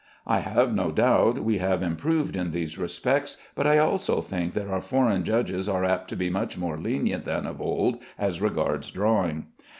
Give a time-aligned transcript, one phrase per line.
[0.25, 4.65] I have no doubt we have improved in these respects, but I also think that
[4.67, 8.89] our foreign judges are apt to be much more lenient than of old as regards
[8.89, 9.45] drawing.